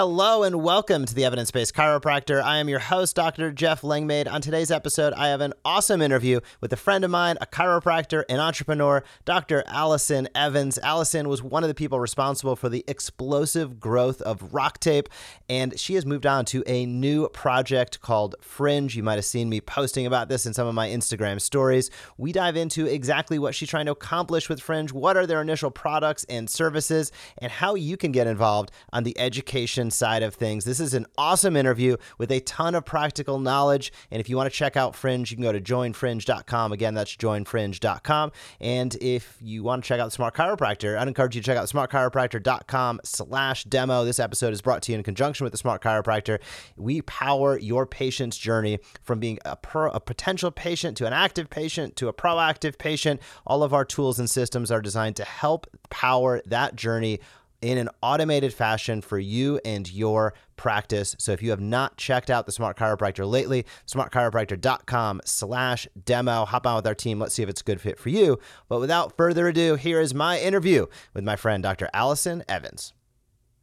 [0.00, 2.40] Hello and welcome to the Evidence Based Chiropractor.
[2.40, 3.50] I am your host, Dr.
[3.50, 4.28] Jeff Langmaid.
[4.28, 8.22] On today's episode, I have an awesome interview with a friend of mine, a chiropractor
[8.28, 9.64] and entrepreneur, Dr.
[9.66, 10.78] Alyson Evans.
[10.84, 15.08] Alyson was one of the people responsible for the explosive growth of Rock Tape,
[15.48, 18.94] and she has moved on to a new project called Fringe.
[18.94, 21.90] You might have seen me posting about this in some of my Instagram stories.
[22.16, 25.72] We dive into exactly what she's trying to accomplish with Fringe, what are their initial
[25.72, 30.64] products and services, and how you can get involved on the education side of things.
[30.64, 33.92] This is an awesome interview with a ton of practical knowledge.
[34.10, 36.72] And if you want to check out Fringe, you can go to joinfringe.com.
[36.72, 38.32] Again, that's joinfringe.com.
[38.60, 41.68] And if you want to check out Smart Chiropractor, I'd encourage you to check out
[41.68, 44.04] smartchiropractor.com slash demo.
[44.04, 46.38] This episode is brought to you in conjunction with the Smart Chiropractor.
[46.76, 51.50] We power your patient's journey from being a, pro, a potential patient to an active
[51.50, 53.20] patient to a proactive patient.
[53.46, 57.20] All of our tools and systems are designed to help power that journey
[57.60, 61.16] in an automated fashion for you and your practice.
[61.18, 66.44] So if you have not checked out the Smart Chiropractor lately, smartchiropractor.com slash demo.
[66.44, 67.18] Hop on with our team.
[67.18, 68.38] Let's see if it's a good fit for you.
[68.68, 71.88] But without further ado, here is my interview with my friend, Dr.
[71.94, 72.92] Alyson Evans.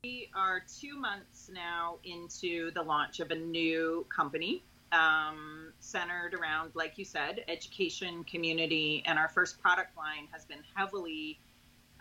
[0.03, 6.71] We are two months now into the launch of a new company um, centered around,
[6.73, 11.39] like you said, education, community, and our first product line has been heavily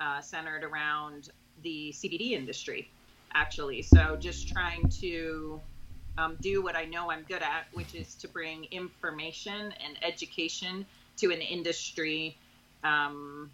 [0.01, 1.31] uh, centered around
[1.63, 2.91] the CBD industry,
[3.35, 3.83] actually.
[3.83, 5.61] So just trying to
[6.19, 10.87] um, do what I know I'm good at, which is to bring information and education
[11.19, 12.37] to an industry
[12.83, 13.51] um,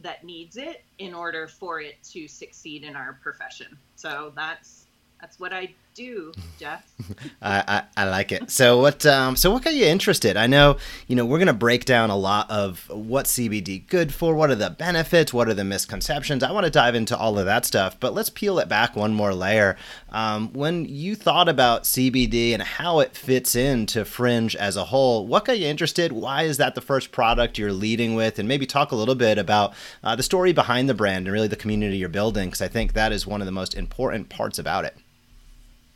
[0.00, 3.78] that needs it in order for it to succeed in our profession.
[3.96, 4.86] So that's
[5.20, 6.84] that's what I do, Jeff.
[7.42, 8.50] I, I, I, like it.
[8.50, 10.36] So what um so what got you interested?
[10.36, 14.34] I know you know we're gonna break down a lot of what CBD good for,
[14.34, 16.42] what are the benefits, what are the misconceptions.
[16.42, 19.14] I want to dive into all of that stuff, but let's peel it back one
[19.14, 19.76] more layer.
[20.10, 25.26] Um, when you thought about CBD and how it fits into Fringe as a whole,
[25.26, 26.10] what got you interested?
[26.10, 28.38] Why is that the first product you're leading with?
[28.38, 31.48] And maybe talk a little bit about uh, the story behind the brand and really
[31.48, 34.58] the community you're building, because I think that is one of the most important parts
[34.58, 34.96] about it.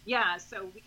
[0.09, 0.83] Yeah, so we,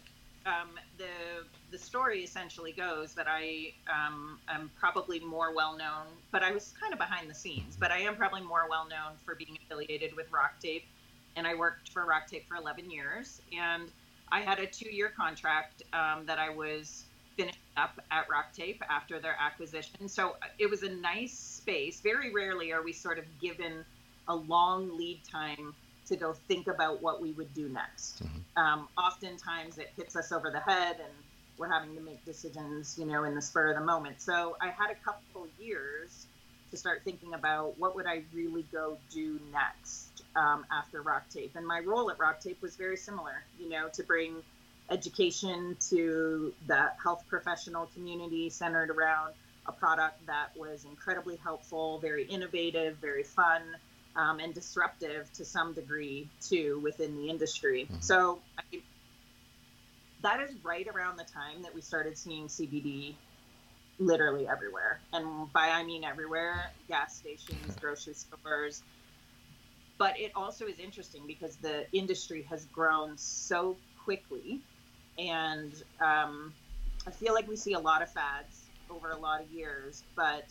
[0.47, 6.41] um, the the story essentially goes that I um, am probably more well known, but
[6.41, 7.77] I was kind of behind the scenes.
[7.79, 10.85] But I am probably more well known for being affiliated with Rock Tape,
[11.35, 13.91] and I worked for Rock Tape for 11 years, and
[14.31, 17.03] I had a two year contract um, that I was
[17.37, 20.09] finishing up at Rock Tape after their acquisition.
[20.09, 22.01] So it was a nice space.
[22.01, 23.85] Very rarely are we sort of given
[24.27, 25.75] a long lead time
[26.11, 28.23] to go think about what we would do next.
[28.23, 28.59] Mm-hmm.
[28.61, 31.13] Um, oftentimes it hits us over the head and
[31.57, 34.21] we're having to make decisions, you know, in the spur of the moment.
[34.21, 36.27] So I had a couple years
[36.71, 41.55] to start thinking about what would I really go do next um, after Rock Tape.
[41.55, 44.35] And my role at Rock Tape was very similar, you know, to bring
[44.89, 49.33] education to the health professional community centered around
[49.65, 53.61] a product that was incredibly helpful, very innovative, very fun,
[54.15, 57.85] um, and disruptive to some degree too within the industry.
[57.85, 58.01] Mm-hmm.
[58.01, 58.81] So I,
[60.21, 63.15] that is right around the time that we started seeing CBD
[63.99, 64.99] literally everywhere.
[65.13, 68.83] And by I mean everywhere, gas stations, grocery stores.
[69.97, 74.59] But it also is interesting because the industry has grown so quickly.
[75.17, 76.53] And um,
[77.05, 80.45] I feel like we see a lot of fads over a lot of years, but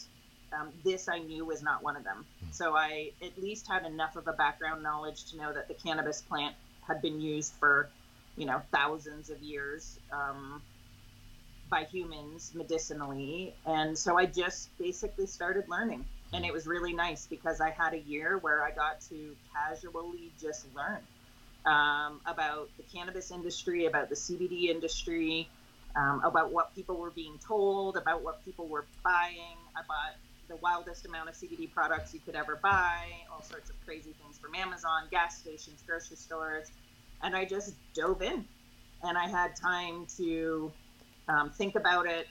[0.52, 2.24] um, this I knew was not one of them.
[2.40, 2.52] Hmm.
[2.52, 6.22] So I at least had enough of a background knowledge to know that the cannabis
[6.22, 6.54] plant
[6.86, 7.88] had been used for,
[8.36, 10.62] you know, thousands of years um,
[11.68, 13.54] by humans medicinally.
[13.66, 16.04] And so I just basically started learning.
[16.32, 20.30] And it was really nice because I had a year where I got to casually
[20.40, 21.00] just learn
[21.66, 25.48] um, about the cannabis industry, about the CBD industry,
[25.96, 29.56] um, about what people were being told, about what people were buying.
[29.76, 30.14] I bought
[30.50, 34.36] the wildest amount of CBD products you could ever buy, all sorts of crazy things
[34.36, 36.66] from Amazon, gas stations, grocery stores.
[37.22, 38.44] And I just dove in
[39.04, 40.72] and I had time to
[41.28, 42.26] um, think about it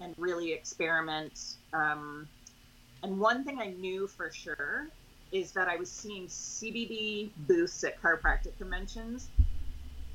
[0.00, 1.56] and really experiment.
[1.72, 2.28] Um,
[3.02, 4.88] and one thing I knew for sure
[5.32, 9.28] is that I was seeing CBD booths at chiropractic conventions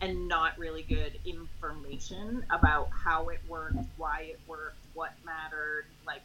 [0.02, 6.22] and not really good information about how it worked, why it worked, what mattered, like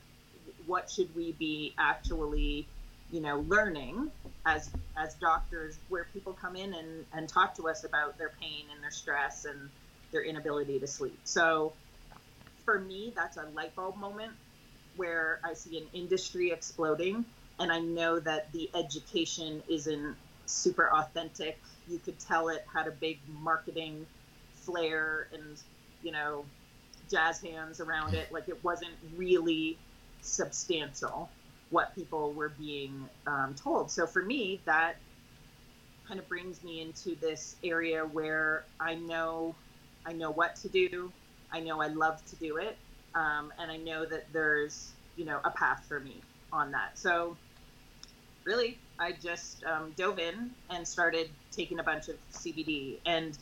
[0.66, 2.68] what should we be actually
[3.10, 4.10] you know learning
[4.46, 8.66] as as doctors where people come in and and talk to us about their pain
[8.72, 9.70] and their stress and
[10.12, 11.18] their inability to sleep.
[11.24, 11.74] So
[12.64, 14.32] for me, that's a light bulb moment
[14.96, 17.24] where I see an industry exploding
[17.58, 20.16] and I know that the education isn't
[20.46, 21.60] super authentic.
[21.88, 24.06] You could tell it had a big marketing
[24.52, 25.60] flair and,
[26.02, 26.46] you know,
[27.10, 28.32] jazz hands around it.
[28.32, 29.78] Like it wasn't really
[30.24, 31.28] substantial
[31.70, 33.90] what people were being um, told.
[33.90, 34.96] So for me, that
[36.06, 39.54] kind of brings me into this area where I know
[40.06, 41.10] I know what to do.
[41.50, 42.76] I know I love to do it,
[43.14, 46.20] um, and I know that there's you know a path for me
[46.52, 46.98] on that.
[46.98, 47.36] So
[48.44, 52.98] really, I just um, dove in and started taking a bunch of CBD.
[53.06, 53.36] And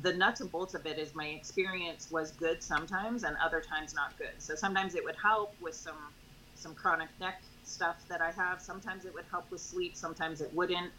[0.00, 3.94] the nuts and bolts of it is my experience was good sometimes, and other times
[3.94, 4.32] not good.
[4.38, 5.96] So sometimes it would help with some
[6.54, 8.60] some chronic neck stuff that I have.
[8.62, 9.96] Sometimes it would help with sleep.
[9.96, 10.92] Sometimes it wouldn't.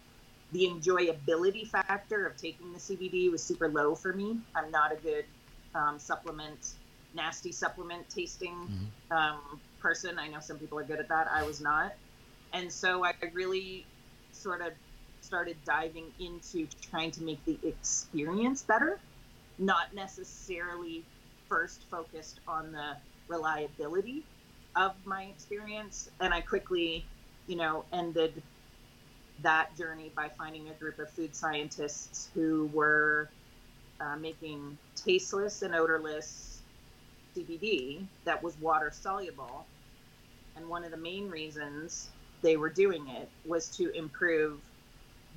[0.52, 4.38] The enjoyability factor of taking the CBD was super low for me.
[4.56, 5.26] I'm not a good
[5.74, 6.74] um, supplement,
[7.16, 9.18] nasty supplement tasting mm-hmm.
[9.18, 10.20] um, person.
[10.20, 11.28] I know some people are good at that.
[11.32, 11.94] I was not.
[12.52, 13.86] And so I really
[14.32, 14.74] sort of
[15.34, 19.00] started diving into trying to make the experience better,
[19.58, 21.04] not necessarily
[21.50, 22.96] first focused on the
[23.28, 24.22] reliability
[24.76, 26.08] of my experience.
[26.20, 27.04] And I quickly,
[27.48, 28.44] you know, ended
[29.42, 33.28] that journey by finding a group of food scientists who were
[34.02, 36.62] uh, making tasteless and odorless
[37.36, 39.66] CBD that was water soluble.
[40.56, 42.10] And one of the main reasons
[42.44, 44.60] they were doing it was to improve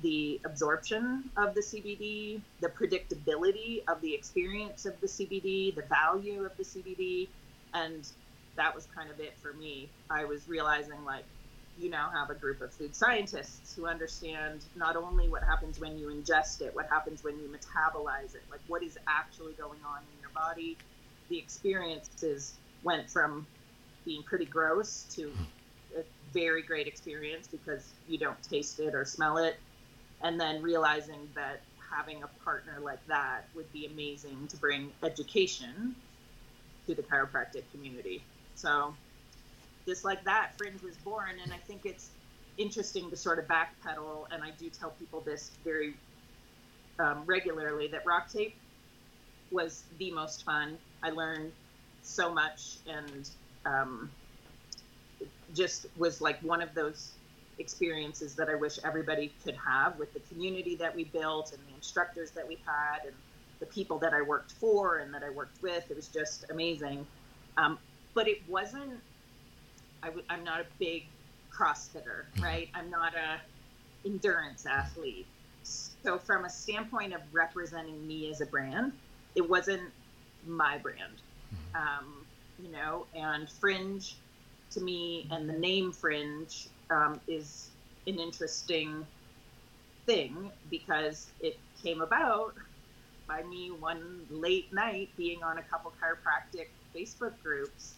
[0.01, 6.45] the absorption of the CBD, the predictability of the experience of the CBD, the value
[6.45, 7.27] of the CBD,
[7.73, 8.07] and
[8.55, 9.89] that was kind of it for me.
[10.09, 11.25] I was realizing like
[11.77, 15.97] you now have a group of food scientists who understand not only what happens when
[15.97, 19.99] you ingest it, what happens when you metabolize it, like what is actually going on
[20.13, 20.77] in your body.
[21.29, 23.47] The experiences went from
[24.05, 25.31] being pretty gross to
[25.97, 26.01] a
[26.33, 29.59] very great experience because you don't taste it or smell it.
[30.21, 31.61] And then realizing that
[31.91, 35.95] having a partner like that would be amazing to bring education
[36.87, 38.23] to the chiropractic community.
[38.55, 38.93] So,
[39.85, 41.35] just like that, Fringe was born.
[41.41, 42.09] And I think it's
[42.57, 44.25] interesting to sort of backpedal.
[44.31, 45.93] And I do tell people this very
[46.99, 48.55] um, regularly that rock tape
[49.51, 50.77] was the most fun.
[51.03, 51.51] I learned
[52.01, 53.29] so much and
[53.65, 54.09] um,
[55.53, 57.16] just was like one of those
[57.59, 61.75] experiences that I wish everybody could have with the community that we built and the
[61.75, 63.15] instructors that we had and
[63.59, 65.89] the people that I worked for and that I worked with.
[65.89, 67.05] It was just amazing.
[67.57, 67.79] Um,
[68.13, 68.99] but it wasn't,
[70.03, 71.05] i w- I'm not a big
[71.51, 72.43] CrossFitter, mm-hmm.
[72.43, 72.69] right?
[72.73, 73.39] I'm not a
[74.05, 75.25] endurance athlete.
[75.63, 78.93] So from a standpoint of representing me as a brand,
[79.35, 79.91] it wasn't
[80.45, 81.21] my brand.
[81.75, 81.75] Mm-hmm.
[81.75, 82.13] Um,
[82.63, 84.15] you know, and Fringe
[84.71, 87.69] to me, and the name Fringe um, is
[88.05, 89.05] an interesting
[90.05, 92.53] thing because it came about
[93.27, 97.95] by me one late night being on a couple chiropractic Facebook groups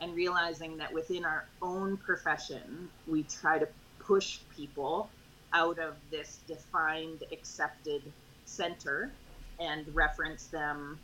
[0.00, 3.68] and realizing that within our own profession, we try to
[3.98, 5.10] push people
[5.52, 8.02] out of this defined, accepted
[8.44, 9.10] center
[9.58, 11.00] and reference them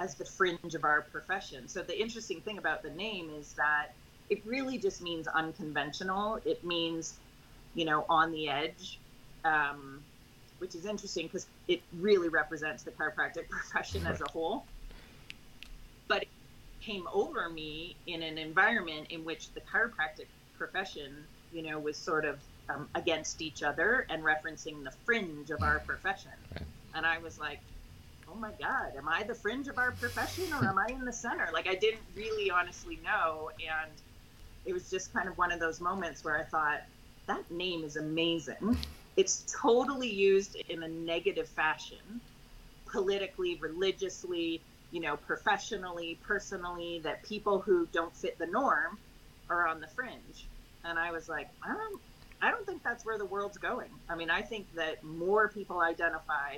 [0.00, 1.66] as the fringe of our profession.
[1.68, 3.94] So the interesting thing about the name is that
[4.30, 6.40] it really just means unconventional.
[6.44, 7.14] It means,
[7.74, 8.98] you know, on the edge,
[9.44, 10.02] um,
[10.58, 14.64] which is interesting because it really represents the chiropractic profession as a whole.
[16.08, 16.28] But it
[16.80, 20.26] came over me in an environment in which the chiropractic
[20.56, 22.38] profession, you know, was sort of
[22.68, 26.30] um, against each other and referencing the fringe of our profession.
[26.94, 27.60] And I was like,
[28.28, 31.12] oh my God, am I the fringe of our profession or am I in the
[31.12, 31.48] center?
[31.52, 33.50] Like, I didn't really honestly know.
[33.60, 33.92] And
[34.66, 36.82] it was just kind of one of those moments where I thought,
[37.26, 38.76] that name is amazing.
[39.16, 42.20] It's totally used in a negative fashion,
[42.86, 48.98] politically, religiously, you know, professionally, personally, that people who don't fit the norm
[49.48, 50.46] are on the fringe.
[50.84, 52.00] And I was like, I don't,
[52.42, 53.90] I don't think that's where the world's going.
[54.08, 56.56] I mean, I think that more people identify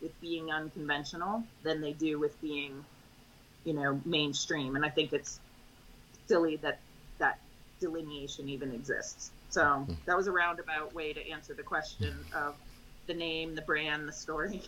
[0.00, 2.84] with being unconventional than they do with being,
[3.64, 4.76] you know, mainstream.
[4.76, 5.40] And I think it's
[6.26, 6.80] silly that
[7.80, 9.30] delineation even exists.
[9.50, 12.54] So that was a roundabout way to answer the question of
[13.06, 14.62] the name, the brand, the story.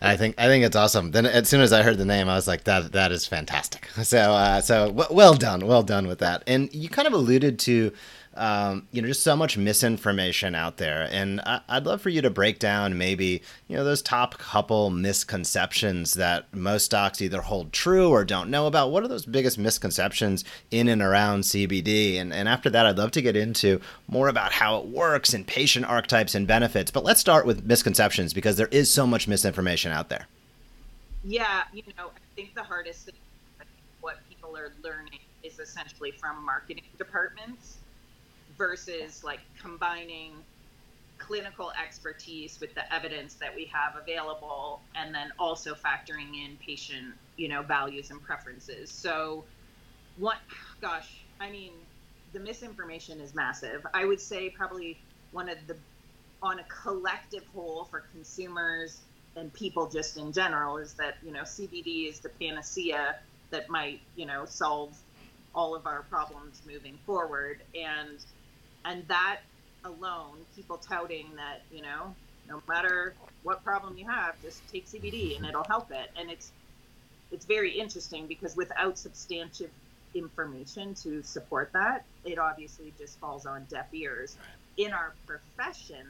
[0.00, 1.12] I think I think it's awesome.
[1.12, 3.88] Then as soon as I heard the name, I was like, that that is fantastic.
[4.02, 6.42] So uh, so w- well done, well done with that.
[6.46, 7.92] And you kind of alluded to
[8.34, 11.08] um, you know, just so much misinformation out there.
[11.10, 14.90] And I, would love for you to break down maybe, you know, those top couple
[14.90, 18.90] misconceptions that most docs either hold true or don't know about.
[18.90, 22.18] What are those biggest misconceptions in and around CBD?
[22.18, 25.46] And, and after that, I'd love to get into more about how it works and
[25.46, 26.90] patient archetypes and benefits.
[26.90, 30.26] But let's start with misconceptions because there is so much misinformation out there.
[31.24, 33.14] Yeah, you know, I think the hardest thing,
[34.00, 37.78] what people are learning is essentially from marketing departments
[38.56, 40.32] versus like combining
[41.18, 47.14] clinical expertise with the evidence that we have available and then also factoring in patient
[47.36, 48.90] you know values and preferences.
[48.90, 49.44] So
[50.18, 50.36] what
[50.80, 51.72] gosh i mean
[52.32, 53.86] the misinformation is massive.
[53.94, 54.98] I would say probably
[55.32, 55.76] one of the
[56.42, 59.00] on a collective whole for consumers
[59.36, 63.16] and people just in general is that you know cbd is the panacea
[63.50, 64.96] that might you know solve
[65.54, 67.62] all of our problems moving forward.
[67.74, 68.18] And
[68.84, 69.40] and that
[69.84, 72.14] alone people touting that you know
[72.48, 76.10] no matter what problem you have just take cbd and it'll help it.
[76.16, 76.52] And it's
[77.30, 79.70] it's very interesting because without substantive
[80.14, 84.36] information to support that it obviously just falls on deaf ears.
[84.76, 86.06] In our profession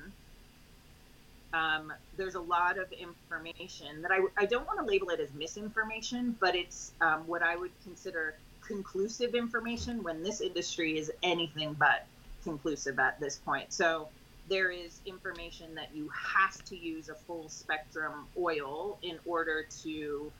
[1.54, 5.28] um, there's a lot of information that I, I don't want to label it as
[5.34, 8.34] misinformation, but it's um, what I would consider
[8.66, 12.06] conclusive information when this industry is anything but
[12.42, 13.72] conclusive at this point.
[13.72, 14.08] So
[14.48, 20.32] there is information that you have to use a full spectrum oil in order to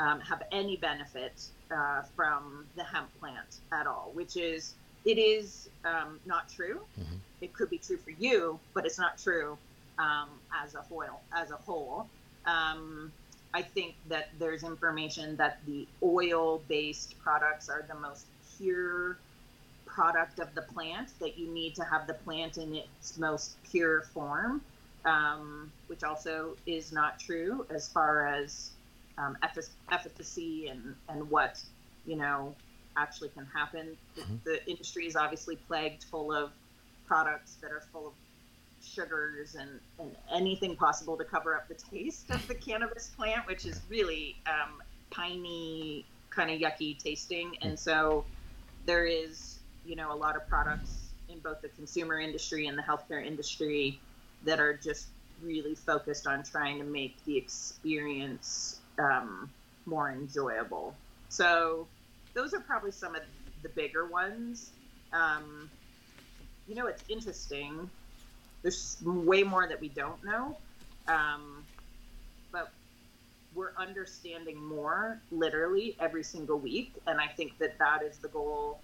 [0.00, 4.74] um, have any benefit uh, from the hemp plant at all, which is
[5.04, 6.80] it is um, not true.
[6.98, 7.16] Mm-hmm.
[7.42, 9.58] It could be true for you, but it's not true
[9.98, 10.30] um,
[10.62, 11.20] as a whole.
[11.32, 12.08] As a whole,
[12.46, 13.12] um,
[13.52, 19.18] I think that there's information that the oil-based products are the most pure
[19.94, 21.08] product of the plant.
[21.20, 24.60] That you need to have the plant in its most pure form,
[25.04, 28.70] um, which also is not true as far as
[29.18, 29.36] um,
[29.90, 31.62] efficacy and and what
[32.06, 32.54] you know
[32.96, 33.96] actually can happen.
[34.18, 34.34] Mm-hmm.
[34.44, 36.50] The, the industry is obviously plagued full of
[37.06, 38.12] products that are full of
[38.80, 43.66] sugars and, and anything possible to cover up the taste of the cannabis plant, which
[43.66, 47.56] is really um, piney, kind of yucky tasting.
[47.62, 48.24] And so
[48.86, 49.53] there is,
[49.84, 54.00] you know, a lot of products in both the consumer industry and the healthcare industry
[54.44, 55.08] that are just
[55.42, 59.50] really focused on trying to make the experience um,
[59.86, 60.94] more enjoyable.
[61.28, 61.88] So
[62.34, 63.22] those are probably some of
[63.62, 64.72] the bigger ones.
[65.12, 65.70] Um,
[66.66, 67.90] you know, it's interesting
[68.64, 70.56] there's way more that we don't know.
[71.06, 71.64] Um,
[72.50, 72.72] but
[73.54, 76.94] we're understanding more literally every single week.
[77.06, 78.80] And I think that that is the goal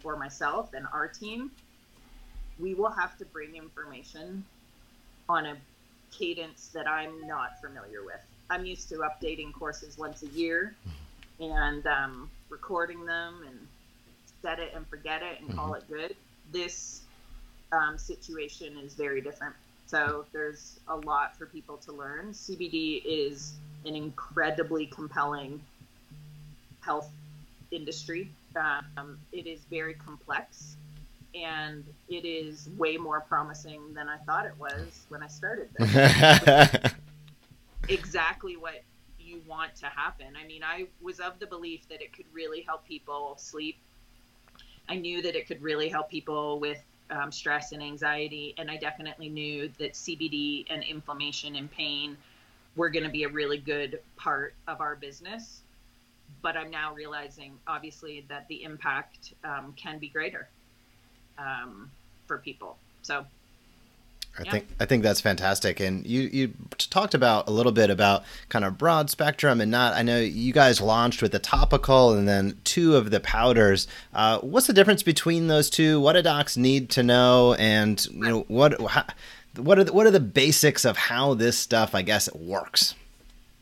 [0.00, 1.50] for myself and our team.
[2.58, 4.44] We will have to bring information
[5.28, 5.56] on a
[6.10, 8.20] cadence that I'm not familiar with.
[8.50, 10.74] I'm used to updating courses once a year
[11.38, 13.58] and um, recording them and
[14.42, 15.58] set it and forget it and mm-hmm.
[15.58, 16.16] call it good.
[16.50, 17.02] This
[17.72, 19.54] um, situation is very different.
[19.86, 22.32] So there's a lot for people to learn.
[22.32, 23.54] CBD is
[23.86, 25.60] an incredibly compelling
[26.80, 27.10] health
[27.70, 28.30] industry.
[28.58, 30.76] Um, it is very complex
[31.34, 36.92] and it is way more promising than I thought it was when I started this.
[37.88, 38.82] exactly what
[39.18, 40.28] you want to happen.
[40.42, 43.76] I mean, I was of the belief that it could really help people sleep.
[44.88, 48.54] I knew that it could really help people with um, stress and anxiety.
[48.58, 52.16] And I definitely knew that CBD and inflammation and pain
[52.76, 55.62] were going to be a really good part of our business.
[56.40, 60.48] But I'm now realizing, obviously, that the impact um, can be greater
[61.36, 61.90] um,
[62.26, 62.78] for people.
[63.02, 63.24] So
[64.38, 64.50] I yeah.
[64.52, 65.80] think I think that's fantastic.
[65.80, 69.94] And you you talked about a little bit about kind of broad spectrum and not.
[69.94, 73.88] I know you guys launched with the topical and then two of the powders.
[74.14, 76.00] Uh, what's the difference between those two?
[76.00, 77.54] What do docs need to know?
[77.54, 79.04] And you know what how,
[79.56, 82.94] what are the, what are the basics of how this stuff I guess works?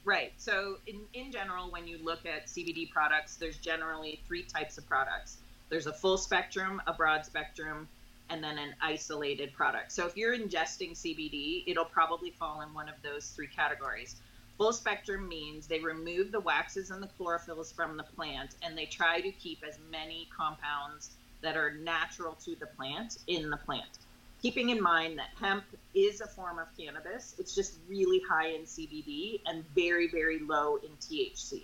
[0.06, 0.32] Right.
[0.36, 4.86] So in in general, when you look at CBD products, there's generally three types of
[4.86, 5.38] products.
[5.68, 7.88] There's a full spectrum, a broad spectrum,
[8.30, 9.90] and then an isolated product.
[9.90, 14.14] So if you're ingesting CBD, it'll probably fall in one of those three categories.
[14.58, 18.86] Full spectrum means they remove the waxes and the chlorophylls from the plant and they
[18.86, 21.10] try to keep as many compounds
[21.42, 23.98] that are natural to the plant in the plant.
[24.42, 25.64] Keeping in mind that hemp
[25.94, 30.76] is a form of cannabis, it's just really high in CBD and very, very low
[30.76, 31.62] in THC.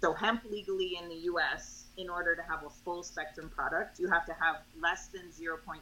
[0.00, 4.08] So, hemp legally in the US in order to have a full spectrum product, you
[4.08, 5.80] have to have less than 0.3%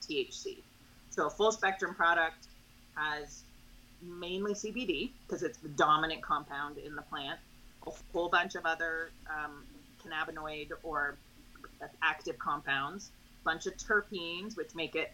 [0.00, 0.56] THC.
[1.10, 2.48] So a full spectrum product
[2.96, 3.42] has
[4.02, 7.38] mainly CBD because it's the dominant compound in the plant,
[7.86, 9.64] a whole bunch of other um,
[10.02, 11.16] cannabinoid or
[12.02, 13.10] active compounds,
[13.42, 15.12] a bunch of terpenes which make it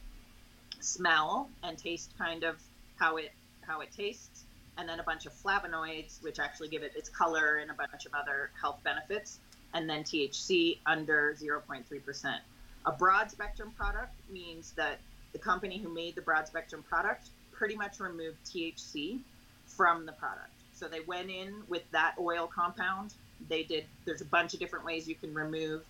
[0.81, 2.57] smell and taste kind of
[2.97, 3.33] how it
[3.63, 4.45] how it tastes,
[4.79, 8.07] and then a bunch of flavonoids which actually give it its color and a bunch
[8.07, 9.39] of other health benefits,
[9.75, 12.39] and then THC under 0.3%.
[12.87, 14.99] A broad spectrum product means that
[15.33, 19.21] the company who made the broad spectrum product pretty much removed THC
[19.67, 20.51] from the product.
[20.73, 23.15] So they went in with that oil compound.
[23.49, 25.83] They did, there's a bunch of different ways you can remove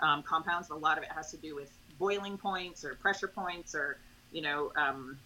[0.00, 0.70] um, compounds.
[0.70, 3.98] A lot of it has to do with boiling points or pressure points or,
[4.32, 5.18] you know, um,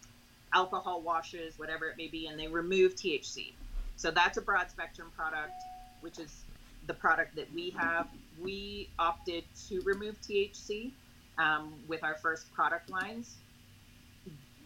[0.55, 3.53] alcohol washes, whatever it may be, and they remove THC.
[3.97, 5.63] So that's a broad spectrum product,
[6.01, 6.43] which is
[6.87, 8.09] the product that we have.
[8.43, 10.93] We opted to remove THC
[11.39, 13.37] um, with our first product lines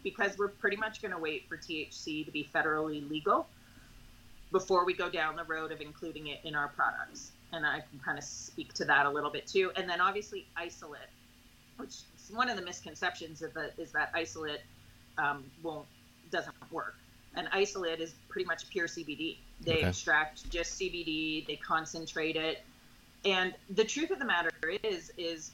[0.03, 3.47] because we're pretty much going to wait for THC to be federally legal
[4.51, 7.31] before we go down the road of including it in our products.
[7.51, 9.71] And I can kind of speak to that a little bit too.
[9.75, 11.01] And then obviously isolate,
[11.77, 11.95] which
[12.31, 14.61] one of the misconceptions of the, is that isolate
[15.17, 15.85] um, won't
[16.31, 16.95] doesn't work.
[17.35, 19.37] And isolate is pretty much pure CBD.
[19.61, 19.87] They okay.
[19.87, 22.63] extract just CBD, they concentrate it.
[23.25, 24.51] And the truth of the matter
[24.83, 25.51] is, is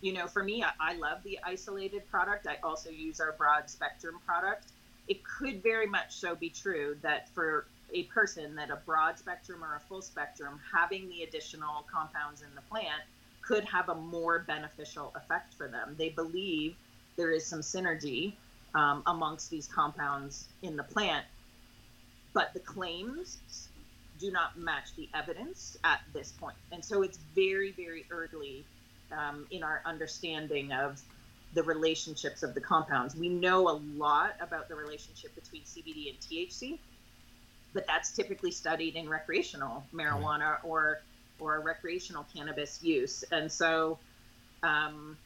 [0.00, 2.46] you know, for me, I, I love the isolated product.
[2.46, 4.66] I also use our broad spectrum product.
[5.08, 9.62] It could very much so be true that for a person that a broad spectrum
[9.62, 13.02] or a full spectrum having the additional compounds in the plant
[13.46, 15.94] could have a more beneficial effect for them.
[15.98, 16.76] They believe
[17.16, 18.34] there is some synergy
[18.74, 21.24] um, amongst these compounds in the plant,
[22.32, 23.68] but the claims
[24.18, 26.56] do not match the evidence at this point.
[26.72, 28.64] And so it's very, very early
[29.12, 31.00] um, in our understanding of
[31.52, 33.14] the relationships of the compounds.
[33.14, 36.78] We know a lot about the relationship between CBD and THC,
[37.72, 41.00] but that's typically studied in recreational marijuana or
[41.40, 43.24] or recreational cannabis use.
[43.32, 43.98] And so,
[44.62, 45.16] um,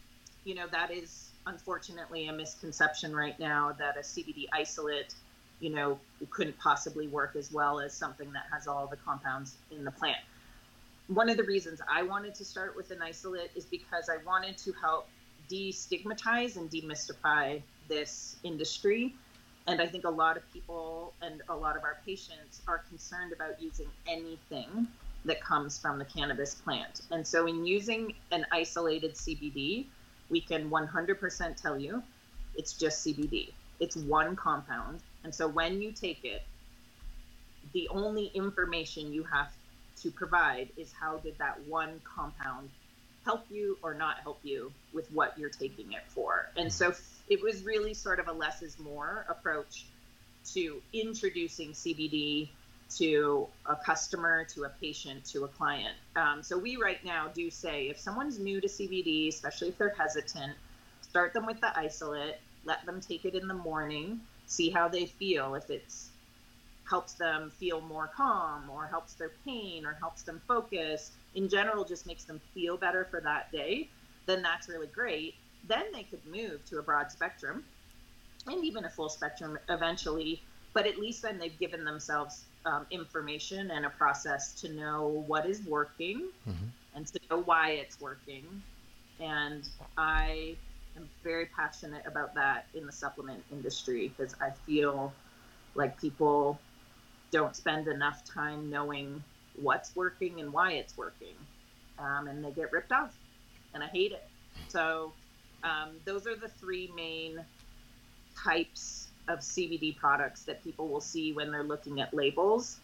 [0.45, 5.15] you know, that is unfortunately a misconception right now that a CBD isolate,
[5.61, 5.99] you know,
[6.31, 10.19] couldn't possibly work as well as something that has all the compounds in the plant
[11.09, 14.57] one of the reasons I wanted to start with an isolate is because I wanted
[14.59, 15.09] to help
[15.51, 19.15] destigmatize and demystify this industry.
[19.67, 23.33] And I think a lot of people and a lot of our patients are concerned
[23.33, 24.87] about using anything
[25.29, 27.03] that comes from the cannabis plant.
[27.11, 29.87] And so, in using an isolated CBD,
[30.29, 32.03] we can 100% tell you
[32.55, 33.53] it's just CBD.
[33.81, 35.01] It's one compound.
[35.25, 36.43] And so, when you take it,
[37.73, 39.53] the only information you have
[40.03, 42.71] to provide is how did that one compound
[43.25, 46.49] help you or not help you with what you're taking it for.
[46.57, 46.95] And so
[47.29, 49.85] it was really sort of a less is more approach
[50.55, 52.49] to introducing CBD
[52.97, 55.95] to a customer, to a patient, to a client.
[56.17, 59.95] Um, so we right now do say if someone's new to CBD, especially if they're
[59.97, 60.53] hesitant,
[61.03, 65.07] start them with the isolate, let them take it in the morning, see how they
[65.07, 65.55] feel.
[65.55, 65.93] If it
[66.89, 71.85] helps them feel more calm or helps their pain or helps them focus, in general,
[71.85, 73.89] just makes them feel better for that day,
[74.27, 75.35] then that's really great.
[75.67, 77.65] Then they could move to a broad spectrum
[78.47, 80.43] and even a full spectrum eventually.
[80.73, 85.47] But at least then they've given themselves um, information and a process to know what
[85.47, 86.65] is working mm-hmm.
[86.95, 88.45] and to know why it's working.
[89.21, 90.57] And I
[90.97, 95.13] am very passionate about that in the supplement industry because I feel
[95.75, 96.59] like people
[97.31, 99.23] don't spend enough time knowing
[99.61, 101.35] what's working and why it's working.
[101.99, 103.17] Um, and they get ripped off.
[103.75, 104.27] And I hate it.
[104.69, 105.13] So,
[105.63, 107.45] um, those are the three main
[108.37, 112.79] types of CBD products that people will see when they're looking at labels.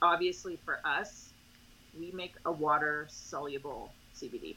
[0.00, 1.30] Obviously, for us,
[1.98, 4.56] we make a water soluble CBD.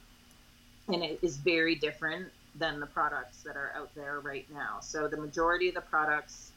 [0.87, 4.79] And it is very different than the products that are out there right now.
[4.81, 6.51] So, the majority of the products,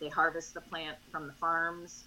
[0.00, 2.04] they harvest the plant from the farms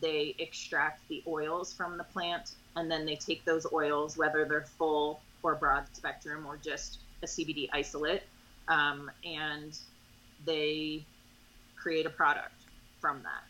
[0.00, 4.62] they extract the oils from the plant and then they take those oils, whether they're
[4.62, 8.22] full or broad spectrum or just a CBD isolate,
[8.68, 9.78] um, and
[10.44, 11.04] they
[11.80, 12.52] create a product
[13.00, 13.44] from that.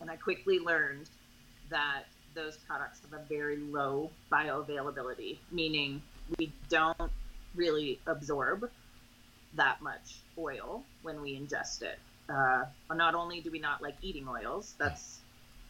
[0.00, 1.08] And I quickly learned
[1.70, 6.02] that those products have a very low bioavailability, meaning
[6.38, 7.10] we don't
[7.54, 8.70] really absorb
[9.54, 11.98] that much oil when we ingest it.
[12.28, 15.20] Uh, not only do we not like eating oils, that's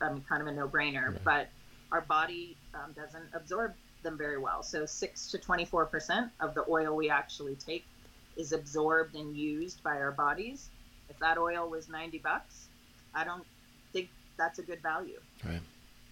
[0.01, 1.17] um, kind of a no-brainer.
[1.23, 1.49] But
[1.93, 4.63] our body um, doesn't absorb them very well.
[4.63, 7.85] So 6 to 24% of the oil we actually take
[8.37, 10.69] is absorbed and used by our bodies.
[11.09, 12.67] If that oil was 90 bucks,
[13.15, 13.45] I don't
[13.93, 15.61] think that's a good value right.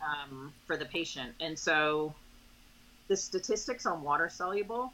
[0.03, 1.35] um, for the patient.
[1.41, 2.15] And so
[3.09, 4.93] the statistics on water soluble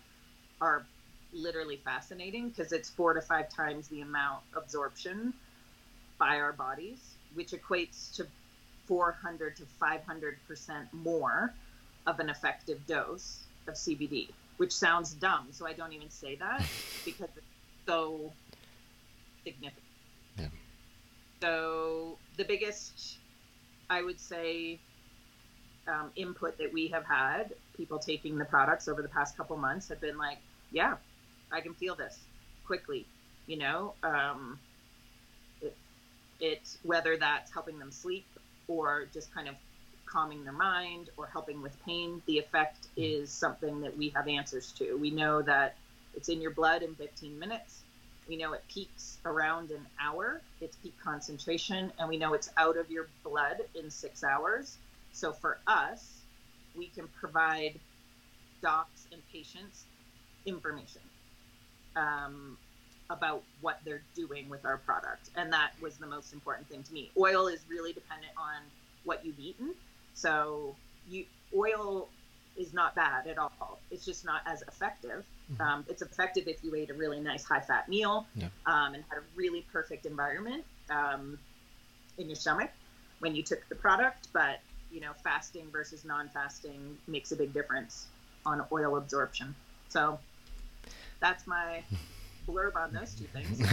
[0.60, 0.84] are
[1.32, 5.32] literally fascinating because it's four to five times the amount absorption
[6.18, 6.98] by our bodies,
[7.34, 8.26] which equates to
[8.86, 11.54] 400 to 500 percent more
[12.06, 15.48] of an effective dose of CBD, which sounds dumb.
[15.52, 16.64] So I don't even say that
[17.04, 17.46] because it's
[17.86, 18.32] so
[19.44, 19.84] significant.
[20.38, 20.48] Yeah.
[21.42, 23.18] So the biggest,
[23.88, 24.78] I would say,
[25.88, 29.88] um, input that we have had, people taking the products over the past couple months
[29.88, 30.38] have been like,
[30.70, 30.96] yeah,
[31.50, 32.18] I can feel this
[32.66, 33.06] quickly.
[33.46, 34.58] You know, um,
[35.60, 35.76] it,
[36.38, 38.26] it whether that's helping them sleep
[38.68, 39.54] or just kind of
[40.06, 44.72] calming their mind or helping with pain, the effect is something that we have answers
[44.72, 44.96] to.
[44.96, 45.76] We know that
[46.14, 47.82] it's in your blood in 15 minutes.
[48.30, 52.76] We know it peaks around an hour, its peak concentration, and we know it's out
[52.76, 54.78] of your blood in six hours.
[55.12, 56.20] So for us,
[56.76, 57.80] we can provide
[58.62, 59.82] docs and patients
[60.46, 61.02] information
[61.96, 62.56] um,
[63.10, 65.30] about what they're doing with our product.
[65.34, 67.10] And that was the most important thing to me.
[67.18, 68.62] Oil is really dependent on
[69.02, 69.74] what you've eaten.
[70.14, 70.76] So
[71.08, 72.08] you oil
[72.56, 73.80] is not bad at all.
[73.90, 75.24] It's just not as effective.
[75.52, 75.62] Mm-hmm.
[75.62, 78.48] Um, it's effective if you ate a really nice high fat meal yeah.
[78.66, 81.38] um, and had a really perfect environment um,
[82.18, 82.70] in your stomach
[83.18, 84.28] when you took the product.
[84.32, 84.60] But
[84.92, 88.08] you know, fasting versus non-fasting makes a big difference
[88.44, 89.54] on oil absorption.
[89.88, 90.18] So
[91.20, 91.82] that's my
[92.48, 93.60] blurb on those two things.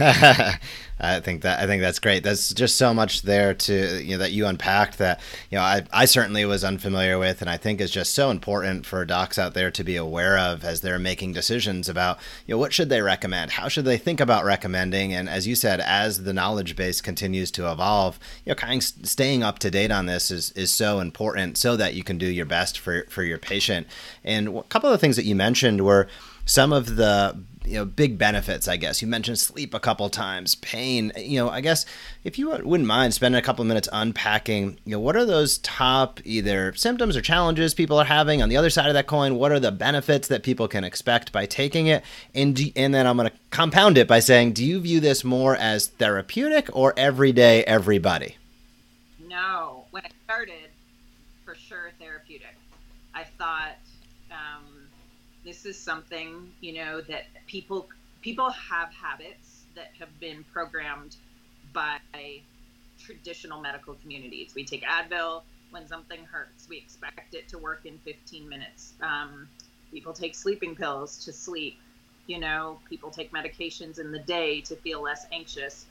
[1.00, 2.22] I think that I think that's great.
[2.22, 5.84] There's just so much there to you know that you unpacked that you know I
[5.92, 9.54] I certainly was unfamiliar with, and I think is just so important for docs out
[9.54, 13.02] there to be aware of as they're making decisions about you know what should they
[13.02, 17.00] recommend, how should they think about recommending, and as you said, as the knowledge base
[17.00, 20.70] continues to evolve, you know, kind of staying up to date on this is is
[20.70, 23.86] so important so that you can do your best for for your patient.
[24.24, 26.08] And a couple of the things that you mentioned were
[26.44, 29.02] some of the you know big benefits i guess.
[29.02, 31.12] You mentioned sleep a couple times pain.
[31.16, 31.86] You know i guess
[32.24, 35.58] if you wouldn't mind spending a couple of minutes unpacking you know what are those
[35.58, 39.36] top either symptoms or challenges people are having on the other side of that coin?
[39.36, 42.04] What are the benefits that people can expect by taking it?
[42.34, 45.24] And do, and then i'm going to compound it by saying do you view this
[45.24, 48.36] more as therapeutic or everyday everybody?
[49.28, 49.84] No.
[49.90, 50.70] When i started
[51.44, 52.54] for sure therapeutic.
[53.14, 53.78] I thought
[54.30, 54.64] um,
[55.44, 57.88] this is something you know that people
[58.20, 61.16] people have habits that have been programmed
[61.72, 61.98] by
[62.98, 64.54] traditional medical communities.
[64.54, 66.68] We take Advil when something hurts.
[66.68, 68.94] We expect it to work in 15 minutes.
[69.00, 69.48] Um,
[69.92, 71.78] people take sleeping pills to sleep.
[72.26, 75.86] You know, people take medications in the day to feel less anxious.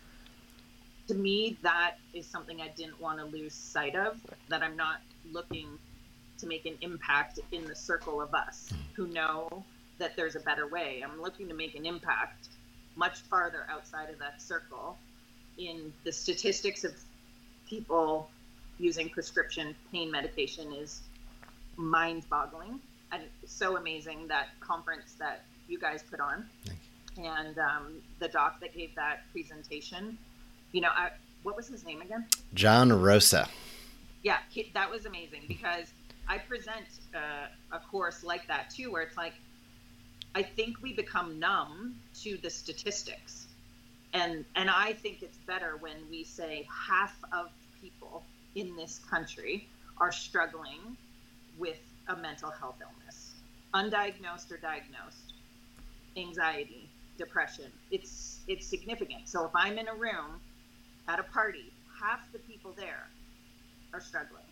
[1.08, 4.20] To me, that is something I didn't want to lose sight of.
[4.50, 5.00] That I'm not
[5.32, 5.80] looking
[6.40, 9.64] to make an impact in the circle of us who know
[9.98, 11.04] that there's a better way.
[11.04, 12.50] I'm looking to make an impact
[12.96, 14.98] much farther outside of that circle
[15.58, 16.94] in the statistics of
[17.68, 18.30] people
[18.80, 21.02] using prescription pain medication is
[21.78, 22.80] mind-boggling
[23.12, 26.46] and so amazing that conference that you guys put on.
[27.18, 30.18] And um, the doc that gave that presentation
[30.72, 31.10] you know I,
[31.44, 32.26] what was his name again?
[32.54, 33.48] John rosa.
[34.24, 34.38] Yeah
[34.74, 35.92] that was amazing because
[36.30, 36.86] I present
[37.16, 39.34] uh, a course like that too, where it's like,
[40.36, 43.48] I think we become numb to the statistics,
[44.14, 47.50] and and I think it's better when we say half of
[47.82, 48.24] people
[48.56, 49.68] in this country
[50.00, 50.98] are struggling
[51.58, 53.34] with a mental health illness,
[53.74, 55.34] undiagnosed or diagnosed,
[56.18, 57.72] anxiety, depression.
[57.90, 59.30] It's it's significant.
[59.30, 60.42] So if I'm in a room
[61.08, 63.08] at a party, half the people there
[63.94, 64.47] are struggling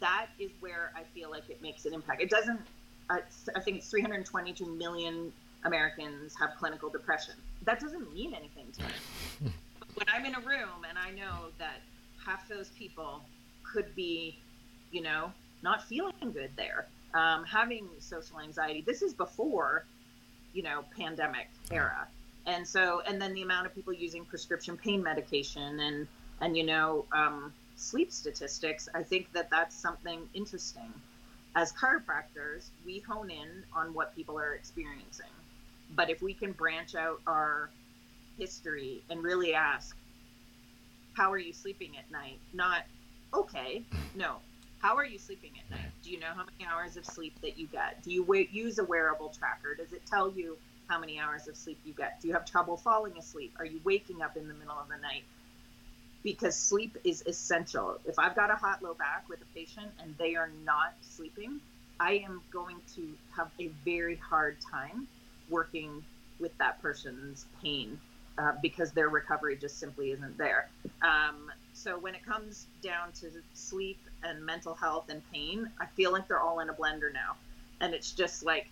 [0.00, 2.22] that is where I feel like it makes an impact.
[2.22, 2.60] It doesn't.
[3.08, 3.20] I,
[3.56, 5.32] I think it's 322 million
[5.64, 7.34] Americans have clinical depression.
[7.64, 9.52] That doesn't mean anything to me.
[9.94, 11.80] when I'm in a room and I know that
[12.24, 13.22] half those people
[13.62, 14.38] could be,
[14.90, 15.32] you know,
[15.62, 18.82] not feeling good there, um, having social anxiety.
[18.86, 19.84] This is before,
[20.52, 22.06] you know, pandemic era,
[22.46, 26.08] and so and then the amount of people using prescription pain medication and
[26.40, 30.92] and you know um, sleep statistics, I think that that's something interesting.
[31.56, 35.26] As chiropractors, we hone in on what people are experiencing.
[35.96, 37.70] But if we can branch out our
[38.38, 39.96] history and really ask,
[41.14, 42.38] how are you sleeping at night?
[42.52, 42.82] Not,
[43.34, 43.82] okay,
[44.14, 44.36] no,
[44.80, 45.90] how are you sleeping at night?
[46.04, 48.02] Do you know how many hours of sleep that you get?
[48.02, 49.74] Do you wait, use a wearable tracker?
[49.74, 52.20] Does it tell you how many hours of sleep you get?
[52.20, 53.54] Do you have trouble falling asleep?
[53.58, 55.24] Are you waking up in the middle of the night?
[56.22, 57.98] Because sleep is essential.
[58.04, 61.60] If I've got a hot low back with a patient and they are not sleeping,
[61.98, 65.06] I am going to have a very hard time
[65.48, 66.04] working
[66.38, 67.98] with that person's pain
[68.38, 70.68] uh, because their recovery just simply isn't there.
[71.02, 76.12] Um, so when it comes down to sleep and mental health and pain, I feel
[76.12, 77.36] like they're all in a blender now.
[77.80, 78.68] And it's just like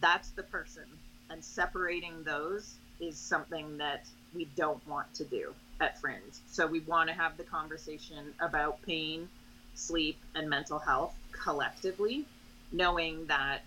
[0.00, 0.84] that's the person.
[1.28, 6.34] And separating those is something that we don't want to do at Fringe.
[6.50, 9.28] So we want to have the conversation about pain,
[9.74, 12.24] sleep, and mental health collectively,
[12.72, 13.62] knowing that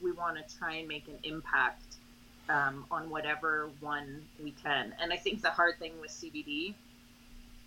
[0.00, 1.82] we want to try and make an impact
[2.48, 4.94] um, on whatever one we can.
[5.00, 6.74] And I think the hard thing with CBD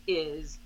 [0.07, 0.57] is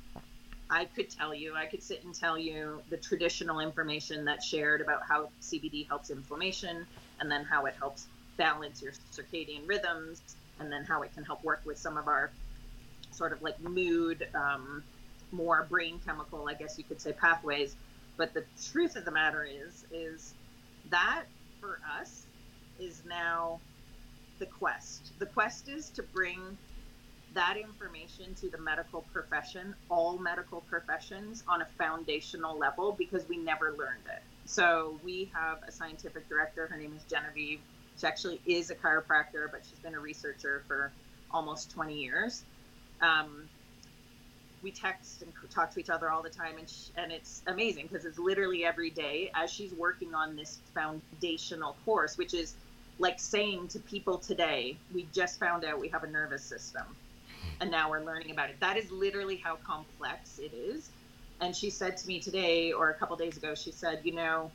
[0.70, 4.82] I could tell you, I could sit and tell you the traditional information that's shared
[4.82, 6.88] about how CBD helps inflammation
[7.20, 10.22] and then how it helps balance your circadian rhythms
[10.60, 12.32] and then how it can help work with some of our
[13.12, 14.84] sort of like mood, um,
[15.32, 17.76] more brain chemical, I guess you could say, pathways.
[18.18, 20.34] But the truth of the matter is, is
[20.90, 21.24] that
[21.60, 22.26] for us
[22.80, 23.60] is now
[24.40, 25.12] the quest.
[25.20, 26.58] The quest is to bring
[27.34, 33.38] that information to the medical profession, all medical professions, on a foundational level because we
[33.38, 34.24] never learned it.
[34.46, 36.68] So we have a scientific director.
[36.68, 37.60] Her name is Genevieve.
[38.00, 40.92] She actually is a chiropractor, but she's been a researcher for
[41.32, 42.44] almost 20 years.
[43.02, 43.48] Um,
[44.62, 47.88] we text and talk to each other all the time, and, she, and it's amazing
[47.88, 52.56] because it's literally every day as she's working on this foundational course, which is
[52.98, 56.84] like saying to people today, we just found out we have a nervous system
[57.62, 58.60] and now we're learning about it.
[58.60, 60.90] That is literally how complex it is.
[61.42, 64.52] And she said to me today or a couple days ago, she said, you know,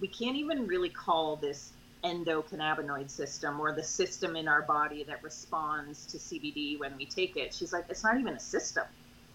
[0.00, 1.72] we can't even really call this
[2.04, 7.36] endocannabinoid system or the system in our body that responds to CBD when we take
[7.36, 7.54] it.
[7.54, 8.84] She's like, it's not even a system.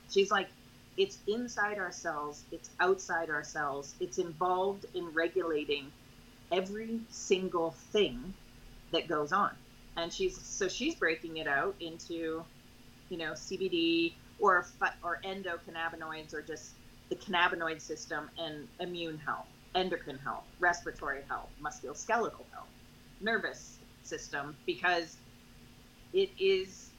[0.10, 0.50] She's like,
[0.98, 5.92] it's inside our cells, it's outside our cells, it's involved in regulating
[6.52, 8.34] every single thing
[8.92, 9.52] that goes on.
[9.98, 12.44] And she's so she's breaking it out into
[13.10, 14.66] you know, CBD or
[15.04, 16.72] or endocannabinoids or just
[17.10, 22.68] the cannabinoid system and immune health, endocrine health, respiratory health, musculoskeletal health,
[23.22, 25.18] nervous system, because
[26.14, 26.90] it is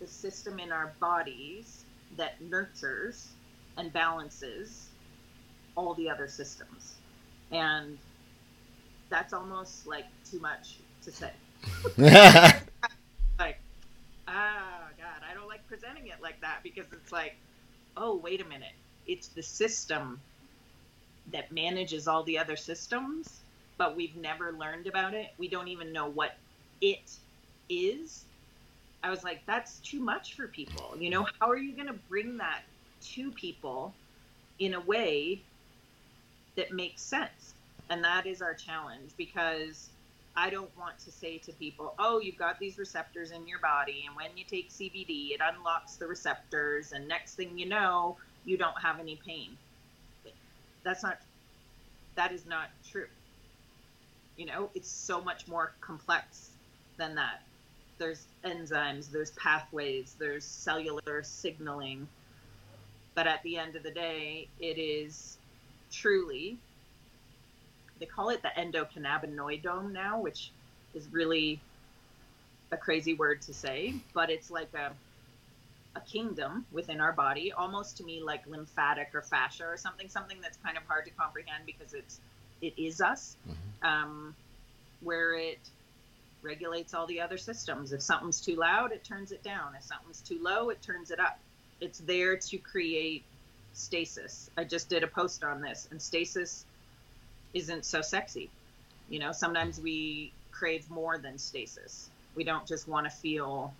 [0.00, 1.84] the system in our bodies
[2.16, 3.28] that nurtures
[3.76, 4.88] and balances
[5.76, 6.96] all the other systems.
[7.52, 7.98] And
[9.08, 11.32] that's almost like too much to say.
[13.38, 13.58] like,
[14.28, 17.36] ah, oh God, I don't like presenting it like that because it's like,
[17.96, 18.72] oh, wait a minute.
[19.06, 20.20] It's the system
[21.32, 23.44] that manages all the other systems,
[23.78, 25.30] but we've never learned about it.
[25.38, 26.32] We don't even know what
[26.80, 27.10] it
[27.68, 28.26] is.
[29.02, 30.96] I was like, that's too much for people.
[30.98, 32.62] You know, how are you going to bring that
[33.14, 33.96] to people
[34.58, 35.46] in a way
[36.56, 37.54] that makes sense?
[37.88, 39.90] And that is our challenge because
[40.36, 44.04] I don't want to say to people, oh, you've got these receptors in your body,
[44.06, 48.56] and when you take CBD, it unlocks the receptors, and next thing you know, you
[48.56, 49.58] don't have any pain.
[50.82, 51.18] That's not,
[52.16, 53.06] that is not true.
[54.36, 56.50] You know, it's so much more complex
[56.96, 57.42] than that.
[57.98, 62.08] There's enzymes, there's pathways, there's cellular signaling.
[63.14, 65.36] But at the end of the day, it is
[65.90, 66.58] truly
[68.00, 70.50] they call it the endocannabinoidome now, which
[70.94, 71.60] is really
[72.72, 74.92] a crazy word to say, but it's like a
[75.96, 80.38] a kingdom within our body, almost to me like lymphatic or fascia or something, something
[80.40, 82.20] that's kind of hard to comprehend because it's
[82.60, 83.86] it is us, mm-hmm.
[83.86, 84.34] um,
[85.00, 85.58] where it
[86.42, 87.92] regulates all the other systems.
[87.92, 89.74] If something's too loud, it turns it down.
[89.76, 91.38] If something's too low, it turns it up.
[91.80, 93.24] It's there to create
[93.72, 94.50] stasis.
[94.56, 96.64] I just did a post on this, and stasis
[97.54, 98.50] isn't so sexy.
[99.08, 102.10] You know, sometimes we crave more than stasis.
[102.36, 103.72] We don't just want to feel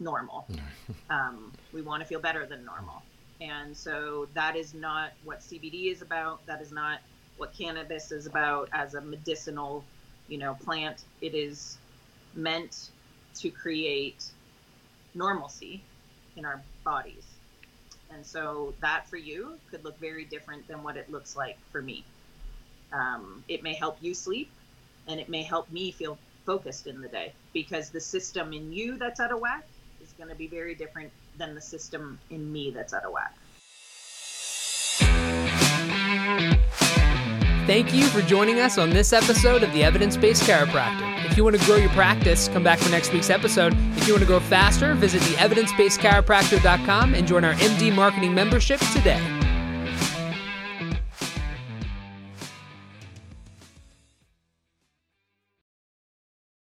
[0.00, 0.46] normal.
[1.10, 3.02] um, we want to feel better than normal.
[3.40, 6.44] And so that is not what CBD is about.
[6.46, 7.00] That is not
[7.36, 9.82] what cannabis is about as a medicinal,
[10.28, 11.04] you know, plant.
[11.20, 11.78] It is
[12.34, 12.90] meant
[13.36, 14.24] to create
[15.14, 15.82] normalcy
[16.36, 17.24] in our bodies.
[18.12, 21.80] And so that for you could look very different than what it looks like for
[21.80, 22.04] me.
[22.92, 24.50] Um, it may help you sleep
[25.06, 28.98] and it may help me feel focused in the day because the system in you
[28.98, 29.64] that's out of whack
[30.20, 33.34] going to be very different than the system in me that's out of whack.
[37.66, 41.24] Thank you for joining us on this episode of the Evidence Based Chiropractor.
[41.24, 43.74] If you want to grow your practice, come back for next week's episode.
[43.96, 48.80] If you want to grow faster, visit the evidencebasedchiropractor.com and join our MD marketing membership
[48.92, 49.39] today.